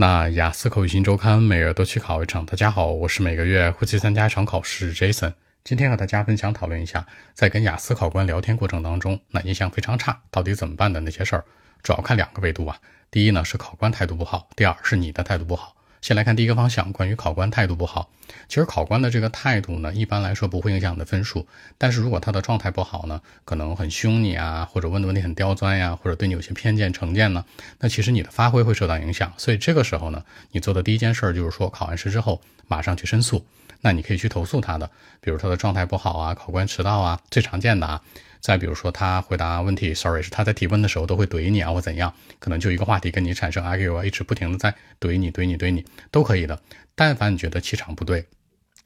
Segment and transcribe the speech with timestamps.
[0.00, 2.46] 那雅思口语新周刊每月都去考一场。
[2.46, 5.32] 大家好，我是每个月会去参加一场考试 Jason。
[5.64, 7.04] 今天和大家分享讨论一下，
[7.34, 11.44] 在跟雅思考官聊天过程当中，那印象非常差，到底怎么办的那些事儿，
[11.82, 12.78] 主要看两个维度啊。
[13.10, 15.74] 第一呢是考官态度不好，第二是你的态度不好。
[16.00, 18.10] 先来看第一个方向，关于考官态度不好。
[18.46, 21.46] 其实考官的这个态度呢，一般来说不会影响你的分数。
[21.76, 27.44] 但是如果他的状态不好呢，可能很凶你啊，或者问的问题很刁钻呀，或者对你有些偏见成见呢，
[27.80, 29.32] 那其实你的发挥会受到影响。
[29.36, 33.44] 所以这个时候呢，你做的第一件事就是说，考完试之后马上去申诉。
[33.80, 34.90] 那你可以去投诉他的，
[35.20, 38.02] 比如他的状态不好啊，考官迟到啊，最常见的啊。
[38.40, 46.60] 再比如说他回答问题，sorry，是他在提问的时候都会怼你啊，或怎样，可能就一个话题跟你产生 argue，一直不停的在怼你、怼你、怼你，都可以的。
[46.94, 48.26] 但凡你觉得气场不对，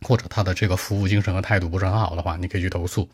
[0.02, 3.08] 或者他的这个服务精神和态度不是很好的话，你可以去投诉。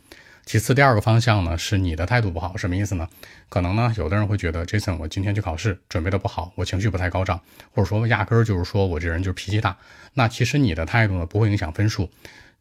[0.47, 3.07] 其次，第二个方向呢，是你的态度不好，什么意思呢？
[3.51, 7.39] 可能呢，有的人会觉得，Jason，我今天去考试准备的不好，我情绪不太高涨，
[7.75, 9.77] 或者说压根儿就是说我这人就是脾气大。
[10.15, 12.09] 那其实你的态度呢，不会影响分数，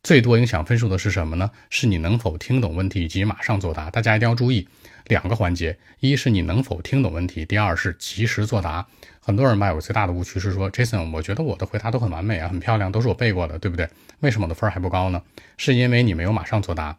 [0.03, 1.51] 最多影响分数的是什么呢？
[1.69, 3.89] 是你能否听懂问题以及马上作答。
[3.89, 4.67] 大家一定要注意
[5.07, 8.87] 两个环节：一是你能否听懂问题，第二是及时作答。
[9.19, 13.89] 很多人吧，有最大的误区是说，Jason，我觉得我的回答都很完美啊，很漂亮，都是我背过的，对不对？
[14.21, 15.21] 为什么我的分还不高呢？
[15.57, 16.97] 是因为你没有马上作答。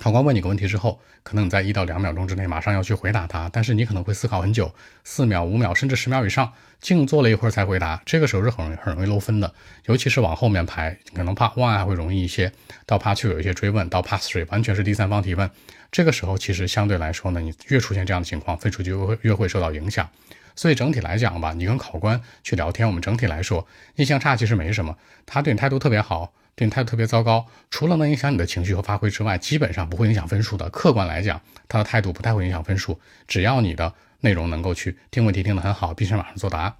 [0.00, 8.02] 考官问你个问题之后，可能你在一到两秒钟之内马上要去回答他，但是你可能会思考很久，四秒、五秒甚至十秒以上，静坐了一会儿才回答。
[8.04, 9.54] 这个时候是很很容易漏分的，
[9.86, 12.52] 尤其是往后面排，可能 Part One 还会容易一些，
[12.86, 15.48] 到 Part Two 有一些追问，到 Part Three 完全是第三方提问。
[15.92, 20.08] 这个时候其实相对来说呢，你越出现这样的情况，分数就会越会受到影响。
[20.54, 23.66] 所以整体来讲吧，你跟考官去聊天，我们整体来说
[23.96, 26.32] 印象差其实没什么，他对你态度特别好。
[26.56, 30.70] 对你态度特别糟糕，除了能影响你的情绪和发挥之外，基本上不会影响分数的。
[30.70, 36.76] 客观来讲，他的态度不太会影响分数，只要你的内容能够去听问题听得很好，并且马上作答。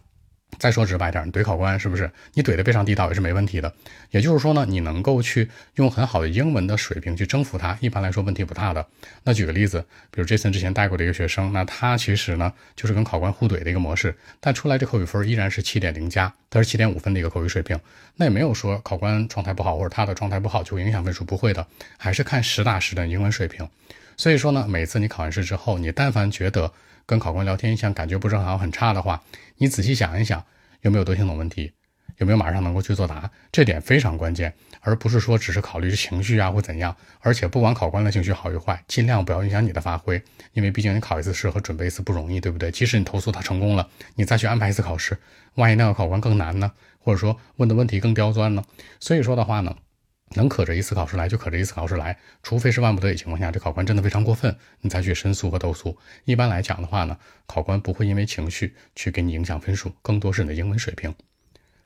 [0.58, 2.10] 再说直白点，你怼考官是不是？
[2.33, 3.73] 你怼得非常地道也是没问题的。
[4.11, 8.86] 也就是说呢，你能够去用很好的英文的水平去征服他，一般来说问题不大的。
[9.23, 17.79] 那举个例子，比如 Jason 之前带过的一个学生，那他其实呢就是跟考官互怼的一个模式，但出来这口语分依然是七点零加，他是七点五分的一个口语水平。
[18.17, 23.68] 那也没有说考官状态不好或者他的状态不好就影响分数，不会的，还是看实打实的英文水平。
[24.17, 26.73] 所以说呢，每次你考完试之后，你但凡觉得
[27.07, 29.23] 跟考官聊天像感觉不是很好、很差的话，
[29.59, 30.45] 你仔细想一想，
[30.83, 31.73] 有没有都听懂问题，
[32.19, 36.97] 有没有马上能够去作答，这点非常关键，而不是说只是考虑情绪啊或怎样。
[37.20, 40.23] 而且不管考官的情绪好与坏，尽量不要影响你的发挥，
[40.53, 42.70] 因为毕竟你考一次试和准备一次不容易，对不对？
[42.70, 45.19] 即使你投诉他成功了，你再去安排一次考试，
[45.55, 46.73] 万一那个考官更难呢？
[46.98, 48.65] 或者说问的问题更刁钻呢？
[48.98, 49.77] 所以说的话呢。
[50.34, 55.96] 能可着一次考试来就可着一次考试来，除非是万不得已情况下，这考官真的非常过分，你才去申诉和投诉。
[56.24, 61.14] 一般来讲的话呢，考官不会因为情绪去给你影响分数，更多是你的英文水平。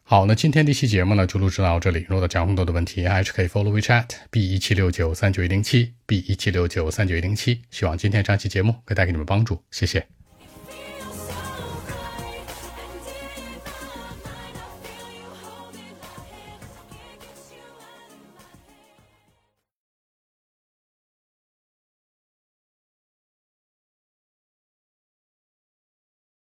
[0.03, 2.07] 好，那今天这期节目呢就录制到这里。
[2.09, 7.63] 如果讲更多的问题，还是可以 follow WeChat b 一七六九三九一零七 b 一七六九三九一零七。
[7.71, 10.18] 希望今天这期节目可以带给你们帮助，谢谢。